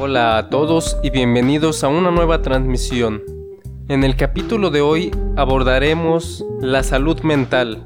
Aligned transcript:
Hola 0.00 0.38
a 0.38 0.48
todos 0.48 0.96
y 1.02 1.10
bienvenidos 1.10 1.84
a 1.84 1.88
una 1.88 2.10
nueva 2.10 2.40
transmisión. 2.40 3.22
En 3.88 4.04
el 4.04 4.16
capítulo 4.16 4.70
de 4.70 4.80
hoy 4.80 5.10
abordaremos 5.36 6.42
la 6.62 6.82
salud 6.82 7.20
mental, 7.20 7.84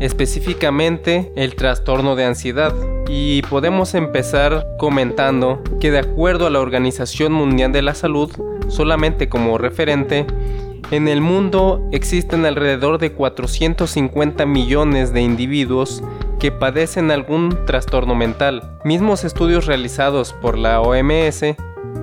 específicamente 0.00 1.32
el 1.36 1.54
trastorno 1.54 2.14
de 2.14 2.26
ansiedad. 2.26 2.74
Y 3.08 3.40
podemos 3.42 3.94
empezar 3.94 4.66
comentando 4.78 5.62
que 5.80 5.90
de 5.90 6.00
acuerdo 6.00 6.46
a 6.46 6.50
la 6.50 6.60
Organización 6.60 7.32
Mundial 7.32 7.72
de 7.72 7.80
la 7.80 7.94
Salud, 7.94 8.30
solamente 8.68 9.28
como 9.28 9.58
referente, 9.58 10.26
en 10.90 11.08
el 11.08 11.20
mundo 11.20 11.88
existen 11.90 12.46
alrededor 12.46 12.98
de 12.98 13.12
450 13.12 14.46
millones 14.46 15.12
de 15.12 15.22
individuos 15.22 16.02
que 16.38 16.52
padecen 16.52 17.10
algún 17.10 17.64
trastorno 17.66 18.14
mental. 18.14 18.78
Mismos 18.84 19.24
estudios 19.24 19.66
realizados 19.66 20.32
por 20.32 20.56
la 20.56 20.80
OMS 20.80 21.42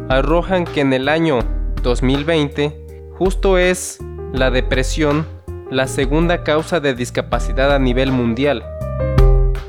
arrojan 0.10 0.66
que 0.66 0.82
en 0.82 0.92
el 0.92 1.08
año 1.08 1.40
2020 1.82 2.84
justo 3.18 3.58
es 3.58 4.00
la 4.34 4.52
depresión 4.52 5.26
la 5.72 5.88
segunda 5.88 6.44
causa 6.44 6.80
de 6.80 6.94
discapacidad 6.94 7.74
a 7.74 7.80
nivel 7.80 8.12
mundial. 8.12 8.64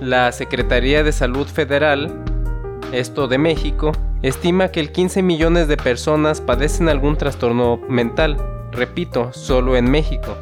La 0.00 0.32
Secretaría 0.32 1.02
de 1.02 1.12
Salud 1.12 1.46
Federal, 1.46 2.23
esto 2.92 3.28
de 3.28 3.38
México, 3.38 3.92
estima 4.22 4.68
que 4.68 4.80
el 4.80 4.92
15 4.92 5.22
millones 5.22 5.68
de 5.68 5.76
personas 5.76 6.40
padecen 6.40 6.88
algún 6.88 7.16
trastorno 7.16 7.80
mental 7.88 8.36
repito, 8.74 9.32
solo 9.32 9.76
en 9.76 9.90
México. 9.90 10.36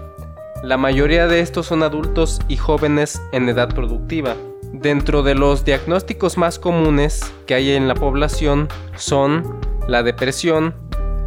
La 0.63 0.77
mayoría 0.77 1.27
de 1.27 1.41
estos 1.41 1.67
son 1.67 1.83
adultos 1.83 2.41
y 2.49 2.57
jóvenes 2.57 3.21
en 3.33 3.49
edad 3.49 3.75
productiva. 3.75 4.37
Dentro 4.73 5.23
de 5.23 5.35
los 5.35 5.65
diagnósticos 5.65 6.39
más 6.39 6.59
comunes 6.59 7.21
que 7.47 7.55
hay 7.55 7.73
en 7.73 7.89
la 7.89 7.95
población 7.95 8.69
son 8.97 9.61
la 9.87 10.03
depresión, 10.03 10.75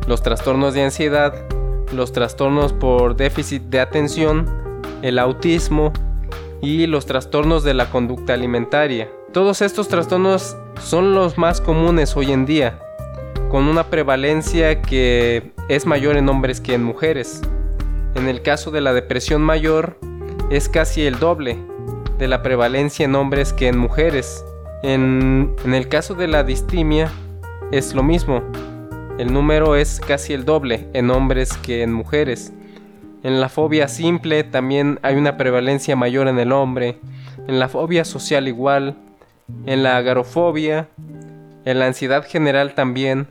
los 0.08 0.24
trastornos 0.24 0.74
de 0.74 0.84
ansiedad, 0.84 1.34
los 1.94 2.12
trastornos 2.12 2.74
por 2.74 3.16
déficit 3.16 3.64
de 3.64 3.80
atención, 3.80 4.46
el 5.02 5.20
autismo 5.20 5.94
y 6.62 6.88
los 6.88 7.06
trastornos 7.06 7.64
de 7.64 7.74
la 7.74 7.90
conducta 7.90 8.34
alimentaria. 8.34 9.12
Todos 9.34 9.62
estos 9.62 9.90
trastornos 9.90 10.58
son 10.80 11.14
los 11.14 11.38
más 11.38 11.62
comunes 11.62 12.16
hoy 12.16 12.32
en 12.32 12.46
día, 12.46 12.80
con 13.50 13.68
una 13.68 13.86
prevalencia 13.90 14.82
que 14.82 15.52
es 15.70 15.86
mayor 15.86 16.18
en 16.18 16.30
hombres 16.30 16.62
que 16.62 16.74
en 16.74 16.84
mujeres. 16.84 17.42
En 18.16 18.28
el 18.28 18.42
caso 18.42 18.72
de 18.72 18.82
la 18.82 18.94
depresión 18.94 19.42
mayor, 19.42 19.98
es 20.50 20.70
casi 20.70 21.06
el 21.06 21.20
doble 21.20 21.58
de 22.18 22.28
la 22.28 22.42
prevalencia 22.42 23.06
en 23.06 23.16
hombres 23.16 23.52
que 23.54 23.68
en 23.68 23.78
mujeres. 23.78 24.46
En, 24.84 25.56
el 25.66 25.88
caso 25.90 26.14
de 26.14 26.28
la 26.28 26.44
distimia, 26.44 27.12
es 27.72 27.96
lo 27.96 28.04
mismo. 28.04 28.44
El 29.18 29.34
número 29.34 29.76
es 29.76 30.00
casi 30.00 30.34
el 30.34 30.46
doble 30.46 30.88
en 30.94 31.10
hombres 31.10 31.58
que 31.58 31.82
en 31.82 31.94
mujeres. 31.94 32.54
En 33.24 33.42
la 33.42 33.50
fobia 33.50 33.88
simple 33.88 34.44
también 34.44 35.00
hay 35.02 35.16
una 35.16 35.38
prevalencia 35.38 35.96
mayor 35.96 36.28
en 36.28 36.38
el 36.38 36.52
hombre. 36.52 37.00
En 37.48 37.60
la 37.60 37.68
fobia 37.68 38.06
social 38.06 38.48
igual. 38.48 38.96
En 39.66 39.84
la 39.84 39.98
agarofobia. 39.98 40.88
En 41.66 41.80
la 41.80 41.88
ansiedad 41.88 42.26
general 42.28 42.76
también 42.76 43.28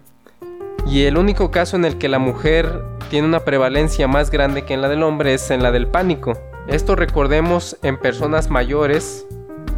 y 0.86 1.04
el 1.04 1.16
único 1.16 1.50
caso 1.50 1.76
en 1.76 1.84
el 1.84 1.96
que 1.96 2.08
la 2.08 2.18
mujer 2.18 2.82
tiene 3.08 3.26
una 3.26 3.40
prevalencia 3.40 4.06
más 4.06 4.30
grande 4.30 4.62
que 4.62 4.74
en 4.74 4.82
la 4.82 4.88
del 4.88 5.02
hombre 5.02 5.34
es 5.34 5.50
en 5.50 5.62
la 5.62 5.72
del 5.72 5.86
pánico. 5.86 6.34
Esto 6.68 6.94
recordemos 6.94 7.78
en 7.82 7.98
personas 7.98 8.50
mayores 8.50 9.26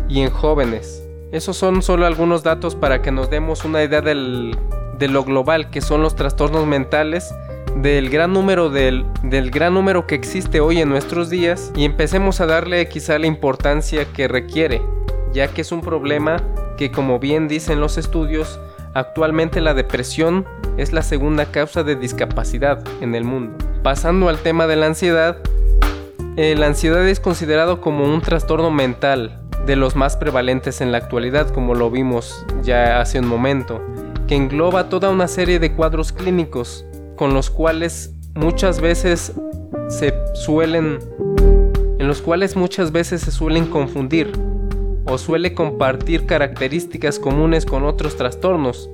y 0.08 0.20
en 0.20 0.30
jóvenes. 0.30 1.06
Esos 1.32 1.56
son 1.56 1.82
solo 1.82 2.06
algunos 2.06 2.42
datos 2.42 2.74
para 2.74 3.02
que 3.02 3.12
nos 3.12 3.30
demos 3.30 3.64
una 3.64 3.82
idea 3.82 4.00
de 4.00 5.08
lo 5.08 5.24
global 5.24 5.70
que 5.70 5.80
son 5.80 6.02
los 6.02 6.16
trastornos 6.16 6.66
mentales, 6.66 7.32
del 7.76 8.08
gran 8.08 8.32
número 8.32 8.70
del 8.70 9.04
gran 9.50 9.74
número 9.74 10.06
que 10.06 10.14
existe 10.14 10.60
hoy 10.60 10.80
en 10.80 10.88
nuestros 10.88 11.28
días 11.28 11.72
y 11.76 11.84
empecemos 11.84 12.40
a 12.40 12.46
darle 12.46 12.88
quizá 12.88 13.18
la 13.18 13.26
importancia 13.26 14.06
que 14.06 14.28
requiere, 14.28 14.80
ya 15.36 15.48
que 15.48 15.60
es 15.60 15.70
un 15.70 15.82
problema 15.82 16.42
que 16.78 16.90
como 16.90 17.18
bien 17.18 17.46
dicen 17.46 17.78
los 17.78 17.98
estudios, 17.98 18.58
actualmente 18.94 19.60
la 19.60 19.74
depresión 19.74 20.46
es 20.78 20.94
la 20.94 21.02
segunda 21.02 21.44
causa 21.44 21.82
de 21.82 21.94
discapacidad 21.94 22.82
en 23.02 23.14
el 23.14 23.24
mundo. 23.24 23.54
Pasando 23.82 24.30
al 24.30 24.38
tema 24.38 24.66
de 24.66 24.76
la 24.76 24.86
ansiedad, 24.86 25.36
eh, 26.38 26.54
la 26.56 26.68
ansiedad 26.68 27.06
es 27.06 27.20
considerado 27.20 27.82
como 27.82 28.04
un 28.04 28.22
trastorno 28.22 28.70
mental 28.70 29.38
de 29.66 29.76
los 29.76 29.94
más 29.94 30.16
prevalentes 30.16 30.80
en 30.80 30.90
la 30.90 30.98
actualidad, 30.98 31.50
como 31.50 31.74
lo 31.74 31.90
vimos 31.90 32.46
ya 32.62 32.98
hace 32.98 33.18
un 33.18 33.26
momento, 33.26 33.82
que 34.26 34.36
engloba 34.36 34.88
toda 34.88 35.10
una 35.10 35.28
serie 35.28 35.58
de 35.58 35.74
cuadros 35.74 36.12
clínicos 36.12 36.86
con 37.16 37.34
los 37.34 37.50
cuales 37.50 38.14
muchas 38.34 38.80
veces 38.80 39.34
se 39.88 40.14
suelen 40.34 40.98
en 41.98 42.08
los 42.08 42.22
cuales 42.22 42.56
muchas 42.56 42.90
veces 42.90 43.20
se 43.20 43.30
suelen 43.30 43.66
confundir 43.66 44.32
o 45.06 45.18
suele 45.18 45.54
compartir 45.54 46.26
características 46.26 47.18
comunes 47.18 47.64
con 47.64 47.84
otros 47.84 48.16
trastornos, 48.16 48.90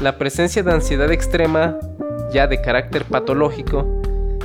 la 0.00 0.16
presencia 0.16 0.62
de 0.62 0.72
ansiedad 0.72 1.12
extrema, 1.12 1.78
ya 2.32 2.46
de 2.46 2.62
carácter 2.62 3.04
patológico, 3.04 3.86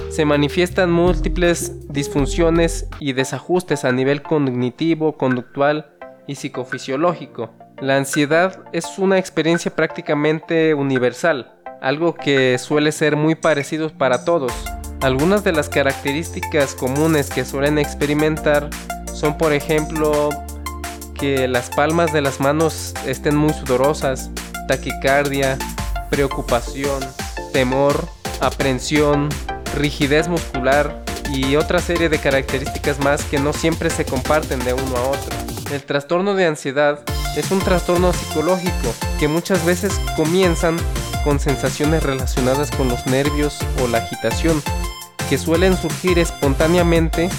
se 0.09 0.25
manifiestan 0.25 0.91
múltiples 0.91 1.91
disfunciones 1.91 2.87
y 2.99 3.13
desajustes 3.13 3.85
a 3.85 3.91
nivel 3.91 4.21
cognitivo, 4.21 5.17
conductual 5.17 5.91
y 6.27 6.35
psicofisiológico. 6.35 7.51
La 7.81 7.97
ansiedad 7.97 8.63
es 8.71 8.97
una 8.97 9.17
experiencia 9.17 9.75
prácticamente 9.75 10.73
universal, 10.73 11.53
algo 11.81 12.15
que 12.15 12.57
suele 12.57 12.91
ser 12.91 13.15
muy 13.15 13.35
parecido 13.35 13.89
para 13.89 14.23
todos. 14.25 14.53
Algunas 15.01 15.43
de 15.43 15.51
las 15.51 15.69
características 15.69 16.75
comunes 16.75 17.29
que 17.29 17.45
suelen 17.45 17.77
experimentar 17.77 18.69
son 19.13 19.37
por 19.37 19.53
ejemplo 19.53 20.29
que 21.15 21.47
las 21.47 21.69
palmas 21.69 22.13
de 22.13 22.21
las 22.21 22.39
manos 22.39 22.93
estén 23.07 23.35
muy 23.35 23.53
sudorosas, 23.53 24.29
taquicardia, 24.67 25.57
preocupación, 26.09 27.03
temor, 27.53 28.07
aprensión, 28.41 29.29
rigidez 29.75 30.27
muscular 30.27 31.03
y 31.33 31.55
otra 31.55 31.79
serie 31.79 32.09
de 32.09 32.19
características 32.19 32.99
más 32.99 33.23
que 33.23 33.39
no 33.39 33.53
siempre 33.53 33.89
se 33.89 34.05
comparten 34.05 34.63
de 34.63 34.73
uno 34.73 34.97
a 34.97 35.07
otro. 35.09 35.35
El 35.71 35.83
trastorno 35.83 36.35
de 36.35 36.45
ansiedad 36.45 36.99
es 37.35 37.51
un 37.51 37.59
trastorno 37.59 38.13
psicológico 38.13 38.93
que 39.19 39.27
muchas 39.27 39.65
veces 39.65 39.99
comienzan 40.15 40.77
con 41.23 41.39
sensaciones 41.39 42.03
relacionadas 42.03 42.69
con 42.71 42.87
los 42.87 43.05
nervios 43.07 43.57
o 43.81 43.87
la 43.87 43.97
agitación, 43.97 44.61
que 45.27 45.37
suelen 45.37 45.75
surgir 45.75 46.19
espontáneamente 46.19 47.29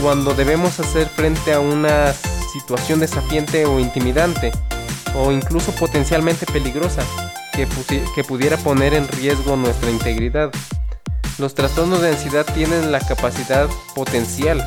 cuando 0.00 0.34
debemos 0.34 0.78
hacer 0.78 1.08
frente 1.08 1.52
a 1.52 1.58
una 1.58 2.14
situación 2.58 3.00
desafiante 3.00 3.66
o 3.66 3.78
intimidante 3.78 4.50
o 5.14 5.32
incluso 5.32 5.72
potencialmente 5.72 6.46
peligrosa 6.46 7.02
que, 7.52 7.66
que 8.14 8.24
pudiera 8.24 8.56
poner 8.56 8.94
en 8.94 9.08
riesgo 9.08 9.56
nuestra 9.56 9.90
integridad. 9.90 10.50
Los 11.38 11.54
trastornos 11.54 12.02
de 12.02 12.10
ansiedad 12.10 12.44
tienen 12.54 12.90
la 12.90 13.00
capacidad 13.00 13.68
potencial 13.94 14.64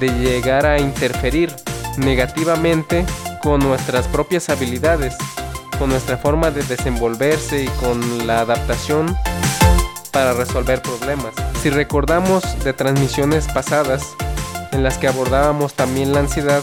de 0.00 0.08
llegar 0.08 0.66
a 0.66 0.78
interferir 0.78 1.54
negativamente 1.98 3.04
con 3.42 3.60
nuestras 3.60 4.08
propias 4.08 4.48
habilidades, 4.48 5.14
con 5.78 5.90
nuestra 5.90 6.16
forma 6.16 6.50
de 6.50 6.62
desenvolverse 6.62 7.64
y 7.64 7.68
con 7.68 8.26
la 8.26 8.40
adaptación 8.40 9.16
para 10.10 10.32
resolver 10.32 10.80
problemas. 10.82 11.34
Si 11.62 11.70
recordamos 11.70 12.42
de 12.64 12.72
transmisiones 12.72 13.46
pasadas 13.48 14.14
en 14.72 14.82
las 14.82 14.98
que 14.98 15.08
abordábamos 15.08 15.74
también 15.74 16.12
la 16.12 16.20
ansiedad, 16.20 16.62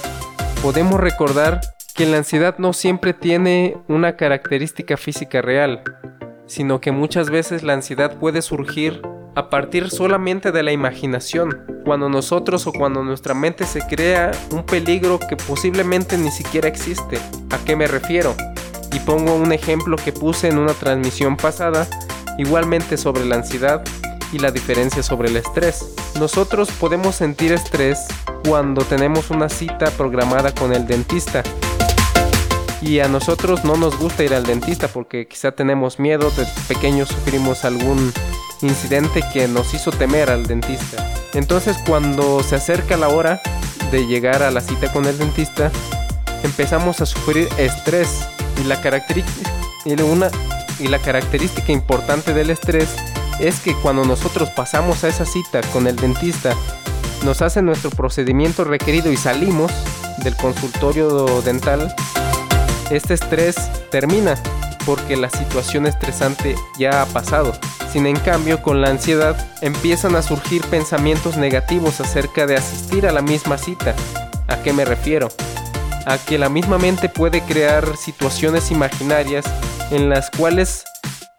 podemos 0.64 0.98
recordar 0.98 1.60
que 1.94 2.06
la 2.06 2.16
ansiedad 2.16 2.58
no 2.58 2.72
siempre 2.72 3.14
tiene 3.14 3.76
una 3.90 4.16
característica 4.16 4.96
física 4.96 5.42
real, 5.42 5.84
sino 6.46 6.80
que 6.80 6.94
muchas 6.94 7.30
veces 7.30 7.64
la 7.64 7.74
ansiedad 7.74 8.18
puede 8.18 8.42
surgir 8.42 9.02
a 9.36 9.50
partir 9.50 9.90
solamente 9.90 10.54
de 10.54 10.64
la 10.64 10.72
imaginación, 10.72 11.66
cuando 11.84 12.08
nosotros 12.08 12.66
o 12.66 12.72
cuando 12.72 13.04
nuestra 13.04 13.34
mente 13.34 13.66
se 13.66 13.82
crea 13.82 14.32
un 14.52 14.66
peligro 14.66 15.20
que 15.20 15.36
posiblemente 15.36 16.18
ni 16.18 16.32
siquiera 16.32 16.70
existe. 16.70 17.18
¿A 17.50 17.58
qué 17.66 17.76
me 17.76 17.86
refiero? 17.86 18.34
Y 18.94 19.00
pongo 19.00 19.36
un 19.36 19.52
ejemplo 19.52 19.98
que 19.98 20.14
puse 20.14 20.48
en 20.48 20.58
una 20.58 20.74
transmisión 20.74 21.36
pasada, 21.36 21.88
igualmente 22.38 22.96
sobre 22.96 23.26
la 23.26 23.36
ansiedad 23.36 23.84
y 24.32 24.40
la 24.40 24.50
diferencia 24.50 25.04
sobre 25.04 25.28
el 25.28 25.36
estrés. 25.36 25.94
Nosotros 26.20 26.70
podemos 26.80 27.16
sentir 27.16 27.52
estrés 27.52 28.06
cuando 28.48 28.84
tenemos 28.84 29.30
una 29.30 29.50
cita 29.50 29.90
programada 29.92 30.54
con 30.54 30.74
el 30.74 30.86
dentista 30.86 31.44
y 32.82 33.00
a 33.00 33.08
nosotros 33.08 33.64
no 33.64 33.78
nos 33.78 33.98
gusta 33.98 34.24
ir 34.24 34.34
al 34.34 34.46
dentista 34.46 34.88
porque 34.88 35.28
quizá 35.28 35.52
tenemos 35.52 36.00
miedo, 36.00 36.30
de 36.32 36.46
pequeños 36.68 37.10
sufrimos 37.10 37.66
algún 37.66 38.14
incidente 38.62 39.24
que 39.34 39.48
nos 39.48 39.74
hizo 39.74 39.92
temer 39.92 40.30
al 40.30 40.46
dentista. 40.46 41.06
Entonces 41.34 41.78
cuando 41.88 42.44
se 42.44 42.56
acerca 42.56 42.98
la 42.98 43.10
hora 43.10 43.42
de 43.92 44.06
llegar 44.06 44.44
a 44.44 44.52
la 44.52 44.62
cita 44.62 44.92
con 44.92 45.06
el 45.06 45.18
dentista, 45.18 45.72
empezamos 46.44 47.02
a 47.02 47.06
sufrir 47.06 47.48
estrés 47.58 48.28
y 48.62 48.68
la 48.68 48.80
y 50.80 50.88
la 50.88 51.00
característica 51.00 51.72
importante 51.72 52.34
del 52.34 52.50
estrés 52.50 52.90
es 53.40 53.60
que 53.60 53.76
cuando 53.76 54.06
nosotros 54.06 54.50
pasamos 54.50 55.04
a 55.04 55.08
esa 55.08 55.26
cita 55.26 55.62
con 55.72 55.88
el 55.88 55.96
dentista, 55.96 56.56
nos 57.24 57.42
hace 57.42 57.62
nuestro 57.62 57.90
procedimiento 57.90 58.64
requerido 58.64 59.12
y 59.12 59.18
salimos 59.18 59.72
del 60.24 60.36
consultorio 60.36 61.42
dental, 61.42 61.94
este 62.90 63.14
estrés 63.14 63.56
termina 63.90 64.36
porque 64.86 65.16
la 65.16 65.30
situación 65.30 65.86
estresante 65.86 66.56
ya 66.78 67.02
ha 67.02 67.06
pasado. 67.06 67.54
Sin 67.92 68.08
en 68.08 68.18
cambio, 68.18 68.62
con 68.62 68.82
la 68.82 68.90
ansiedad 68.90 69.36
empiezan 69.62 70.16
a 70.16 70.22
surgir 70.22 70.64
pensamientos 70.66 71.38
negativos 71.38 72.02
acerca 72.02 72.46
de 72.46 72.58
asistir 72.58 73.08
a 73.08 73.12
la 73.12 73.22
misma 73.22 73.58
cita. 73.58 73.96
¿A 74.48 74.58
qué 74.58 74.74
me 74.74 74.84
refiero? 74.84 75.30
A 76.06 76.18
que 76.18 76.38
la 76.38 76.50
misma 76.50 76.78
mente 76.78 77.08
puede 77.08 77.42
crear 77.42 77.96
situaciones 77.96 78.72
imaginarias 78.72 79.46
en 79.92 80.10
las 80.10 80.30
cuales 80.32 80.84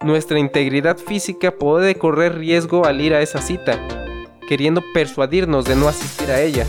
nuestra 0.03 0.39
integridad 0.39 0.97
física 0.97 1.51
puede 1.51 1.95
correr 1.95 2.37
riesgo 2.37 2.85
al 2.85 3.01
ir 3.01 3.13
a 3.13 3.21
esa 3.21 3.41
cita, 3.41 3.79
queriendo 4.47 4.83
persuadirnos 4.93 5.65
de 5.65 5.75
no 5.75 5.87
asistir 5.87 6.31
a 6.31 6.41
ella, 6.41 6.65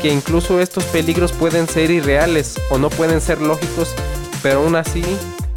que 0.00 0.08
incluso 0.08 0.60
estos 0.60 0.84
peligros 0.84 1.32
pueden 1.32 1.66
ser 1.66 1.90
irreales 1.90 2.60
o 2.70 2.78
no 2.78 2.90
pueden 2.90 3.20
ser 3.20 3.40
lógicos, 3.40 3.94
pero 4.42 4.60
aún 4.60 4.76
así 4.76 5.02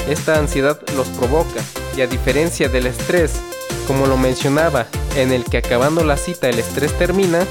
esta 0.10 0.38
ansiedad 0.38 0.80
los 0.96 1.08
provoca, 1.10 1.62
y 1.96 2.02
a 2.02 2.08
diferencia 2.08 2.70
del 2.70 2.88
estrés, 2.88 3.40
como 3.88 4.08
lo 4.08 4.18
mencionaba, 4.18 4.88
en 5.16 5.32
el 5.32 5.44
que 5.46 5.58
acabando 5.58 6.04
la 6.04 6.18
cita 6.18 6.50
el 6.50 6.60
estrés 6.60 6.92
termina, 6.98 7.46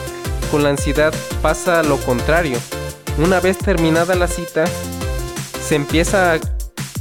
con 0.50 0.62
la 0.62 0.70
ansiedad 0.70 1.12
pasa 1.42 1.82
lo 1.82 1.96
contrario. 1.98 2.58
Una 3.18 3.40
vez 3.40 3.58
terminada 3.58 4.14
la 4.14 4.28
cita, 4.28 4.64
se 5.66 5.76
empieza 5.76 6.34
a, 6.34 6.40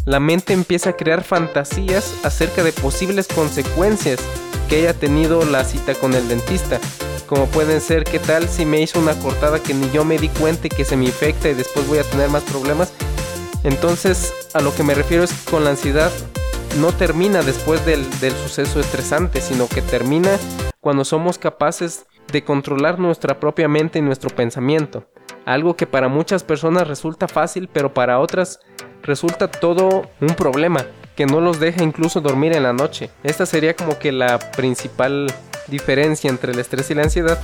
la 0.05 0.19
mente 0.19 0.53
empieza 0.53 0.91
a 0.91 0.97
crear 0.97 1.23
fantasías 1.23 2.13
acerca 2.23 2.63
de 2.63 2.73
posibles 2.73 3.27
consecuencias 3.27 4.19
que 4.67 4.77
haya 4.77 4.93
tenido 4.93 5.45
la 5.45 5.63
cita 5.63 5.95
con 5.95 6.13
el 6.13 6.27
dentista. 6.27 6.79
Como 7.27 7.47
pueden 7.47 7.79
ser, 7.79 8.03
¿qué 8.03 8.19
tal 8.19 8.49
si 8.49 8.65
me 8.65 8.81
hizo 8.81 8.99
una 8.99 9.17
cortada 9.19 9.61
que 9.61 9.73
ni 9.73 9.89
yo 9.91 10.03
me 10.03 10.17
di 10.17 10.29
cuenta 10.29 10.67
y 10.67 10.69
que 10.69 10.85
se 10.85 10.97
me 10.97 11.05
infecta 11.05 11.49
y 11.49 11.53
después 11.53 11.87
voy 11.87 11.99
a 11.99 12.03
tener 12.03 12.29
más 12.29 12.43
problemas? 12.43 12.91
Entonces, 13.63 14.33
a 14.53 14.61
lo 14.61 14.75
que 14.75 14.83
me 14.83 14.93
refiero 14.93 15.23
es 15.23 15.31
que 15.31 15.51
con 15.51 15.63
la 15.63 15.69
ansiedad 15.69 16.11
no 16.79 16.91
termina 16.91 17.41
después 17.41 17.85
del, 17.85 18.05
suceso 18.43 18.79
estresante, 18.79 19.39
sino 19.41 19.67
que 19.67 19.81
termina 19.81 20.37
cuando 20.81 21.05
somos 21.05 21.37
capaces 21.37 22.05
de 22.31 22.43
controlar 22.43 22.99
nuestra 22.99 23.39
propia 23.39 23.69
mente 23.69 23.99
y 23.99 24.01
nuestro 24.01 24.29
pensamiento. 24.29 25.05
Algo 25.45 25.75
que 25.75 25.87
para 25.87 26.07
muchas 26.07 26.43
personas 26.43 26.87
resulta 26.87 27.27
fácil, 27.27 27.69
pero 27.71 27.93
para 27.93 28.19
otras 28.19 28.59
resulta 29.01 29.49
todo 29.49 30.09
un 30.21 30.35
problema, 30.35 30.85
que 31.15 31.25
no 31.25 31.41
los 31.41 31.59
deja 31.59 31.83
incluso 31.83 32.21
dormir 32.21 32.55
en 32.55 32.63
la 32.63 32.73
noche. 32.73 33.09
Esta 33.23 33.45
sería 33.45 33.75
como 33.75 33.99
que 33.99 34.11
la 34.11 34.39
principal 34.39 35.27
diferencia 35.67 36.29
entre 36.29 36.53
el 36.53 36.59
estrés 36.59 36.89
y 36.91 36.95
la 36.95 37.03
ansiedad 37.03 37.39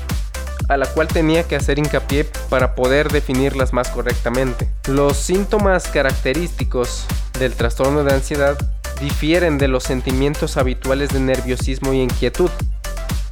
a 0.69 0.77
la 0.77 0.85
cual 0.85 1.07
tenía 1.07 1.43
que 1.43 1.55
hacer 1.55 1.79
hincapié 1.79 2.25
para 2.49 2.75
poder 2.75 3.11
definirlas 3.11 3.73
más 3.73 3.89
correctamente. 3.89 4.69
Los 4.87 5.17
síntomas 5.17 5.87
característicos 5.87 7.05
del 7.39 7.55
trastorno 7.55 8.03
de 8.03 8.13
ansiedad 8.13 8.57
difieren 9.01 9.57
de 9.57 9.67
los 9.67 9.83
sentimientos 9.83 10.57
habituales 10.57 11.09
de 11.09 11.21
nerviosismo 11.21 11.93
y 11.93 12.01
inquietud, 12.01 12.51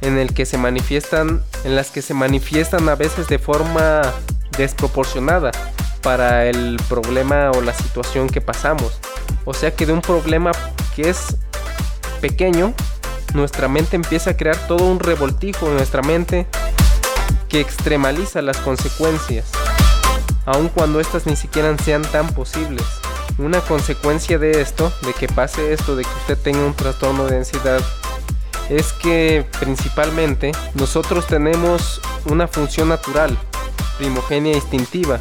en 0.00 0.18
el 0.18 0.32
que 0.34 0.46
se 0.46 0.58
manifiestan 0.58 1.42
en 1.64 1.76
las 1.76 1.90
que 1.90 2.02
se 2.02 2.14
manifiestan 2.14 2.88
a 2.88 2.94
veces 2.94 3.28
de 3.28 3.38
forma 3.38 4.02
desproporcionada 4.56 5.50
para 6.02 6.46
el 6.46 6.80
problema 6.88 7.50
o 7.50 7.60
la 7.60 7.74
situación 7.74 8.28
que 8.28 8.40
pasamos. 8.40 9.00
O 9.44 9.54
sea 9.54 9.74
que 9.74 9.86
de 9.86 9.92
un 9.92 10.00
problema 10.00 10.52
que 10.94 11.08
es 11.10 11.36
pequeño, 12.20 12.74
nuestra 13.34 13.68
mente 13.68 13.96
empieza 13.96 14.30
a 14.30 14.36
crear 14.36 14.56
todo 14.66 14.84
un 14.84 15.00
revoltijo 15.00 15.66
en 15.66 15.76
nuestra 15.76 16.02
mente 16.02 16.46
que 17.48 17.60
extremaliza 17.60 18.42
las 18.42 18.58
consecuencias, 18.58 19.46
aun 20.44 20.68
cuando 20.68 21.00
éstas 21.00 21.26
ni 21.26 21.36
siquiera 21.36 21.74
sean 21.78 22.02
tan 22.02 22.28
posibles. 22.28 22.84
Una 23.38 23.60
consecuencia 23.60 24.38
de 24.38 24.60
esto, 24.60 24.92
de 25.02 25.12
que 25.12 25.28
pase 25.28 25.72
esto, 25.72 25.94
de 25.94 26.02
que 26.02 26.10
usted 26.20 26.38
tenga 26.38 26.60
un 26.60 26.74
trastorno 26.74 27.26
de 27.26 27.36
ansiedad, 27.36 27.80
es 28.68 28.92
que 28.92 29.46
principalmente 29.58 30.52
nosotros 30.74 31.26
tenemos 31.26 32.00
una 32.26 32.46
función 32.48 32.88
natural, 32.88 33.36
primogenia 33.98 34.54
instintiva, 34.54 35.20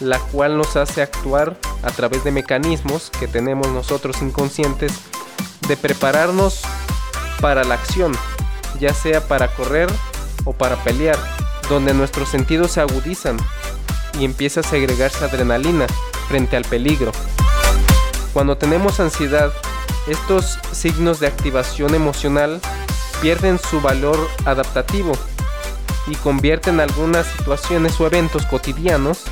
la 0.00 0.18
cual 0.18 0.56
nos 0.56 0.76
hace 0.76 1.02
actuar 1.02 1.58
a 1.82 1.90
través 1.90 2.24
de 2.24 2.30
mecanismos 2.30 3.10
que 3.18 3.28
tenemos 3.28 3.68
nosotros 3.68 4.22
inconscientes 4.22 4.92
de 5.66 5.76
prepararnos 5.76 6.62
para 7.40 7.64
la 7.64 7.74
acción, 7.74 8.12
ya 8.78 8.94
sea 8.94 9.26
para 9.26 9.48
correr 9.48 9.88
o 10.44 10.52
para 10.52 10.76
pelear 10.84 11.18
donde 11.68 11.94
nuestros 11.94 12.28
sentidos 12.28 12.72
se 12.72 12.80
agudizan 12.80 13.36
y 14.18 14.24
empieza 14.24 14.60
a 14.60 14.62
segregarse 14.62 15.24
adrenalina 15.24 15.86
frente 16.28 16.56
al 16.56 16.64
peligro. 16.64 17.12
Cuando 18.32 18.56
tenemos 18.56 19.00
ansiedad, 19.00 19.52
estos 20.08 20.58
signos 20.72 21.20
de 21.20 21.26
activación 21.26 21.94
emocional 21.94 22.60
pierden 23.20 23.58
su 23.58 23.80
valor 23.80 24.18
adaptativo 24.44 25.12
y 26.06 26.14
convierten 26.16 26.80
algunas 26.80 27.26
situaciones 27.26 28.00
o 28.00 28.06
eventos 28.06 28.46
cotidianos 28.46 29.24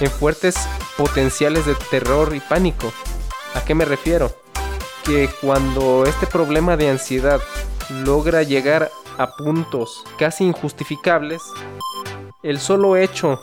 en 0.00 0.10
fuertes 0.10 0.56
potenciales 0.96 1.66
de 1.66 1.74
terror 1.90 2.34
y 2.34 2.40
pánico. 2.40 2.92
¿A 3.54 3.64
qué 3.64 3.74
me 3.74 3.84
refiero? 3.84 4.30
Que 5.04 5.28
cuando 5.40 6.04
este 6.06 6.26
problema 6.26 6.76
de 6.76 6.88
ansiedad 6.88 7.40
logra 8.04 8.42
llegar 8.42 8.90
a 9.18 9.36
puntos 9.36 10.04
casi 10.18 10.44
injustificables, 10.44 11.42
el 12.42 12.58
solo 12.58 12.96
hecho 12.96 13.38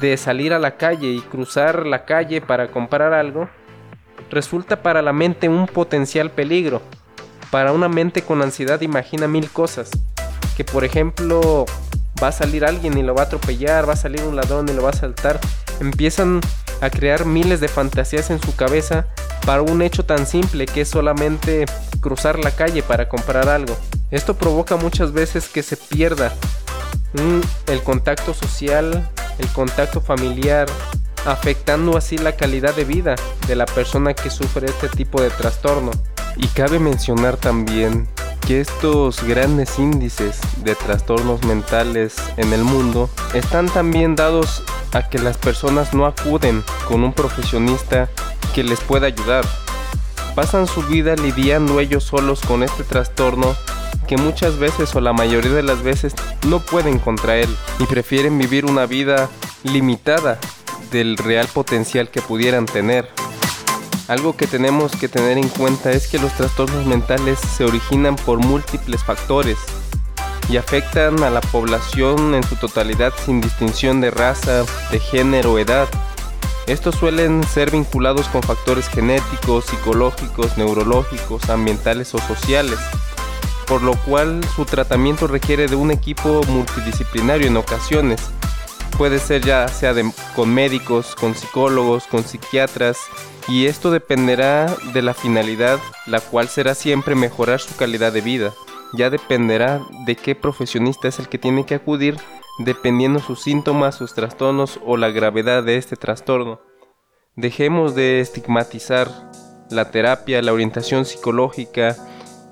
de 0.00 0.16
salir 0.16 0.52
a 0.52 0.58
la 0.58 0.76
calle 0.76 1.08
y 1.08 1.20
cruzar 1.20 1.86
la 1.86 2.04
calle 2.04 2.40
para 2.40 2.70
comprar 2.70 3.12
algo 3.12 3.48
resulta 4.32 4.82
para 4.82 5.02
la 5.02 5.12
mente 5.12 5.48
un 5.48 5.66
potencial 5.66 6.30
peligro. 6.30 6.82
Para 7.50 7.72
una 7.72 7.88
mente 7.88 8.22
con 8.22 8.42
ansiedad 8.42 8.80
imagina 8.80 9.28
mil 9.28 9.50
cosas. 9.50 9.90
Que 10.56 10.64
por 10.64 10.84
ejemplo 10.84 11.66
va 12.20 12.28
a 12.28 12.32
salir 12.32 12.64
alguien 12.64 12.96
y 12.96 13.02
lo 13.02 13.14
va 13.14 13.22
a 13.22 13.26
atropellar, 13.26 13.88
va 13.88 13.92
a 13.92 13.96
salir 13.96 14.22
un 14.22 14.34
ladrón 14.34 14.68
y 14.68 14.72
lo 14.72 14.82
va 14.82 14.90
a 14.90 14.94
saltar. 14.94 15.38
Empiezan 15.80 16.40
a 16.80 16.90
crear 16.90 17.26
miles 17.26 17.60
de 17.60 17.68
fantasías 17.68 18.30
en 18.30 18.40
su 18.40 18.56
cabeza 18.56 19.06
para 19.46 19.62
un 19.62 19.82
hecho 19.82 20.04
tan 20.04 20.26
simple 20.26 20.66
que 20.66 20.80
es 20.80 20.88
solamente 20.88 21.66
cruzar 22.00 22.38
la 22.38 22.50
calle 22.50 22.82
para 22.82 23.08
comprar 23.08 23.48
algo. 23.48 23.76
Esto 24.10 24.34
provoca 24.34 24.76
muchas 24.76 25.12
veces 25.12 25.48
que 25.48 25.62
se 25.62 25.76
pierda 25.76 26.32
el 27.66 27.82
contacto 27.82 28.32
social, 28.32 29.08
el 29.38 29.48
contacto 29.48 30.00
familiar, 30.00 30.66
afectando 31.24 31.96
así 31.96 32.18
la 32.18 32.36
calidad 32.36 32.74
de 32.74 32.84
vida 32.84 33.14
de 33.46 33.56
la 33.56 33.66
persona 33.66 34.14
que 34.14 34.30
sufre 34.30 34.66
este 34.66 34.88
tipo 34.88 35.20
de 35.20 35.30
trastorno. 35.30 35.90
Y 36.36 36.46
cabe 36.48 36.78
mencionar 36.78 37.36
también 37.36 38.08
que 38.46 38.60
estos 38.60 39.22
grandes 39.22 39.78
índices 39.78 40.40
de 40.64 40.74
trastornos 40.74 41.44
mentales 41.44 42.16
en 42.36 42.52
el 42.52 42.64
mundo 42.64 43.08
están 43.34 43.66
también 43.66 44.16
dados 44.16 44.64
a 44.92 45.08
que 45.08 45.18
las 45.18 45.36
personas 45.36 45.94
no 45.94 46.06
acuden 46.06 46.64
con 46.88 47.04
un 47.04 47.12
profesionista 47.12 48.08
que 48.54 48.64
les 48.64 48.80
pueda 48.80 49.06
ayudar. 49.06 49.44
Pasan 50.34 50.66
su 50.66 50.82
vida 50.82 51.14
lidiando 51.14 51.78
ellos 51.78 52.04
solos 52.04 52.40
con 52.40 52.62
este 52.62 52.84
trastorno 52.84 53.54
que 54.08 54.16
muchas 54.16 54.58
veces 54.58 54.94
o 54.94 55.00
la 55.00 55.12
mayoría 55.12 55.52
de 55.52 55.62
las 55.62 55.82
veces 55.82 56.14
no 56.48 56.58
pueden 56.60 56.98
contra 56.98 57.36
él 57.36 57.54
y 57.78 57.84
prefieren 57.84 58.38
vivir 58.38 58.64
una 58.64 58.86
vida 58.86 59.28
limitada 59.62 60.38
del 60.92 61.16
real 61.16 61.48
potencial 61.48 62.10
que 62.10 62.20
pudieran 62.20 62.66
tener. 62.66 63.08
Algo 64.08 64.36
que 64.36 64.46
tenemos 64.46 64.92
que 64.92 65.08
tener 65.08 65.38
en 65.38 65.48
cuenta 65.48 65.90
es 65.90 66.06
que 66.06 66.18
los 66.18 66.32
trastornos 66.34 66.86
mentales 66.86 67.38
se 67.40 67.64
originan 67.64 68.14
por 68.14 68.38
múltiples 68.38 69.02
factores 69.02 69.58
y 70.48 70.58
afectan 70.58 71.22
a 71.22 71.30
la 71.30 71.40
población 71.40 72.34
en 72.34 72.42
su 72.42 72.56
totalidad 72.56 73.12
sin 73.24 73.40
distinción 73.40 74.00
de 74.00 74.10
raza, 74.10 74.64
de 74.90 75.00
género 75.00 75.54
o 75.54 75.58
edad. 75.58 75.88
Estos 76.66 76.94
suelen 76.96 77.42
ser 77.42 77.70
vinculados 77.70 78.28
con 78.28 78.42
factores 78.42 78.88
genéticos, 78.88 79.64
psicológicos, 79.64 80.58
neurológicos, 80.58 81.48
ambientales 81.48 82.14
o 82.14 82.18
sociales, 82.18 82.78
por 83.66 83.82
lo 83.82 83.94
cual 84.04 84.44
su 84.54 84.66
tratamiento 84.66 85.26
requiere 85.26 85.68
de 85.68 85.76
un 85.76 85.90
equipo 85.90 86.42
multidisciplinario 86.48 87.46
en 87.46 87.56
ocasiones, 87.56 88.20
puede 88.96 89.18
ser 89.18 89.42
ya 89.42 89.68
sea 89.68 89.94
con 90.34 90.52
médicos, 90.52 91.14
con 91.14 91.34
psicólogos, 91.34 92.06
con 92.06 92.24
psiquiatras, 92.24 92.98
y 93.48 93.66
esto 93.66 93.90
dependerá 93.90 94.74
de 94.92 95.02
la 95.02 95.14
finalidad, 95.14 95.78
la 96.06 96.20
cual 96.20 96.48
será 96.48 96.74
siempre 96.74 97.14
mejorar 97.14 97.60
su 97.60 97.76
calidad 97.76 98.12
de 98.12 98.20
vida. 98.20 98.52
Ya 98.94 99.10
dependerá 99.10 99.80
de 100.06 100.16
qué 100.16 100.34
profesionista 100.34 101.08
es 101.08 101.18
el 101.18 101.28
que 101.28 101.38
tiene 101.38 101.66
que 101.66 101.74
acudir, 101.74 102.16
dependiendo 102.58 103.18
sus 103.18 103.42
síntomas, 103.42 103.96
sus 103.96 104.14
trastornos 104.14 104.78
o 104.84 104.96
la 104.96 105.10
gravedad 105.10 105.62
de 105.62 105.76
este 105.76 105.96
trastorno. 105.96 106.60
Dejemos 107.34 107.94
de 107.94 108.20
estigmatizar 108.20 109.08
la 109.70 109.90
terapia, 109.90 110.42
la 110.42 110.52
orientación 110.52 111.04
psicológica, 111.04 111.96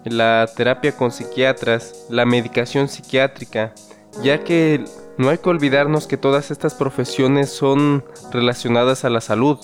la 0.05 0.49
terapia 0.57 0.97
con 0.97 1.11
psiquiatras, 1.11 2.07
la 2.09 2.25
medicación 2.25 2.89
psiquiátrica, 2.89 3.75
ya 4.23 4.43
que 4.43 4.85
no 5.21 5.29
hay 5.29 5.37
que 5.37 5.51
olvidarnos 5.51 6.07
que 6.07 6.17
todas 6.17 6.51
estas 6.51 6.75
profesiones 6.75 7.51
son 7.51 8.03
relacionadas 8.33 9.05
a 9.05 9.11
la 9.11 9.21
salud. 9.21 9.59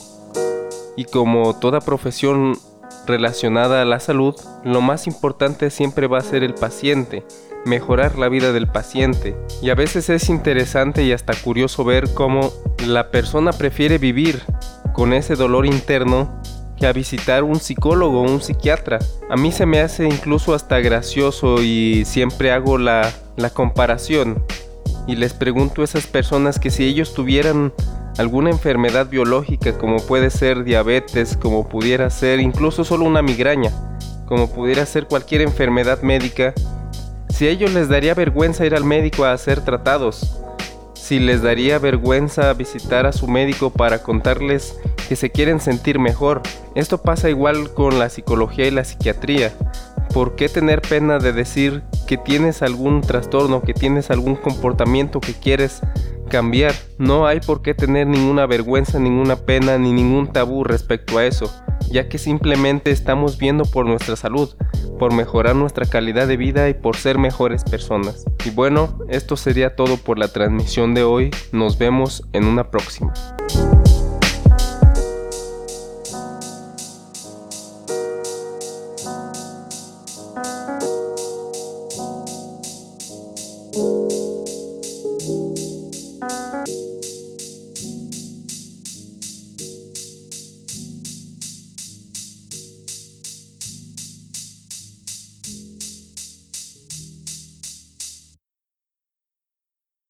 Y 0.96 1.06
como 1.06 1.58
toda 1.58 1.80
profesión 1.80 2.58
relacionada 3.06 3.80
a 3.80 3.86
la 3.86 3.98
salud, 3.98 4.34
lo 4.64 4.82
más 4.82 5.06
importante 5.06 5.70
siempre 5.70 6.08
va 6.08 6.18
a 6.18 6.22
ser 6.22 6.44
el 6.44 6.52
paciente, 6.52 7.24
mejorar 7.64 8.18
la 8.18 8.28
vida 8.28 8.52
del 8.52 8.66
paciente. 8.66 9.34
Y 9.62 9.70
a 9.70 9.74
veces 9.74 10.10
es 10.10 10.28
interesante 10.28 11.04
y 11.04 11.12
hasta 11.12 11.32
curioso 11.32 11.84
ver 11.84 12.12
cómo 12.12 12.52
la 12.86 13.10
persona 13.10 13.52
prefiere 13.52 13.96
vivir 13.96 14.42
con 14.92 15.14
ese 15.14 15.36
dolor 15.36 15.64
interno 15.64 16.38
que 16.76 16.86
a 16.86 16.92
visitar 16.92 17.44
un 17.44 17.60
psicólogo 17.60 18.20
o 18.20 18.30
un 18.30 18.42
psiquiatra. 18.42 18.98
A 19.30 19.36
mí 19.36 19.52
se 19.52 19.64
me 19.64 19.80
hace 19.80 20.04
incluso 20.04 20.54
hasta 20.54 20.80
gracioso 20.80 21.62
y 21.62 22.04
siempre 22.04 22.52
hago 22.52 22.76
la, 22.76 23.10
la 23.36 23.48
comparación 23.48 24.44
y 25.06 25.16
les 25.16 25.32
pregunto 25.32 25.82
a 25.82 25.84
esas 25.84 26.06
personas 26.06 26.58
que 26.58 26.70
si 26.70 26.84
ellos 26.84 27.14
tuvieran 27.14 27.72
alguna 28.18 28.50
enfermedad 28.50 29.08
biológica 29.08 29.76
como 29.76 29.98
puede 29.98 30.30
ser 30.30 30.64
diabetes, 30.64 31.36
como 31.36 31.68
pudiera 31.68 32.10
ser 32.10 32.40
incluso 32.40 32.84
solo 32.84 33.04
una 33.04 33.22
migraña, 33.22 33.70
como 34.26 34.50
pudiera 34.50 34.86
ser 34.86 35.06
cualquier 35.06 35.42
enfermedad 35.42 36.02
médica, 36.02 36.54
si 37.28 37.46
a 37.46 37.50
ellos 37.50 37.72
les 37.74 37.88
daría 37.88 38.14
vergüenza 38.14 38.64
ir 38.64 38.74
al 38.74 38.84
médico 38.84 39.24
a 39.24 39.32
hacer 39.32 39.60
tratados, 39.60 40.38
si 40.94 41.20
les 41.20 41.42
daría 41.42 41.78
vergüenza 41.78 42.52
visitar 42.54 43.06
a 43.06 43.12
su 43.12 43.28
médico 43.28 43.70
para 43.70 44.02
contarles 44.02 44.76
que 45.08 45.14
se 45.14 45.30
quieren 45.30 45.60
sentir 45.60 45.98
mejor. 46.00 46.42
Esto 46.74 46.98
pasa 46.98 47.30
igual 47.30 47.72
con 47.74 47.98
la 47.98 48.08
psicología 48.08 48.66
y 48.66 48.72
la 48.72 48.84
psiquiatría. 48.84 49.52
¿Por 50.12 50.36
qué 50.36 50.48
tener 50.48 50.80
pena 50.82 51.18
de 51.18 51.32
decir 51.32 51.82
que 52.06 52.16
tienes 52.16 52.62
algún 52.62 53.00
trastorno, 53.00 53.62
que 53.62 53.74
tienes 53.74 54.10
algún 54.10 54.36
comportamiento 54.36 55.20
que 55.20 55.34
quieres 55.34 55.82
cambiar. 56.28 56.74
No 56.98 57.26
hay 57.26 57.40
por 57.40 57.62
qué 57.62 57.74
tener 57.74 58.06
ninguna 58.06 58.46
vergüenza, 58.46 58.98
ninguna 58.98 59.36
pena 59.36 59.78
ni 59.78 59.92
ningún 59.92 60.32
tabú 60.32 60.64
respecto 60.64 61.18
a 61.18 61.24
eso, 61.24 61.50
ya 61.90 62.08
que 62.08 62.18
simplemente 62.18 62.90
estamos 62.90 63.38
viendo 63.38 63.64
por 63.64 63.86
nuestra 63.86 64.16
salud, 64.16 64.54
por 64.98 65.12
mejorar 65.12 65.56
nuestra 65.56 65.86
calidad 65.86 66.26
de 66.26 66.36
vida 66.36 66.68
y 66.68 66.74
por 66.74 66.96
ser 66.96 67.18
mejores 67.18 67.64
personas. 67.64 68.24
Y 68.44 68.50
bueno, 68.50 68.98
esto 69.08 69.36
sería 69.36 69.76
todo 69.76 69.96
por 69.96 70.18
la 70.18 70.28
transmisión 70.28 70.94
de 70.94 71.02
hoy. 71.02 71.30
Nos 71.52 71.78
vemos 71.78 72.24
en 72.32 72.44
una 72.46 72.70
próxima. 72.70 73.12